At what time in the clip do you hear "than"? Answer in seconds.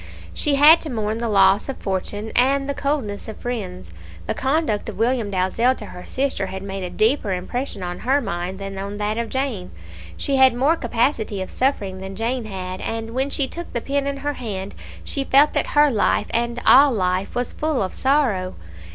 8.57-8.79, 11.99-12.15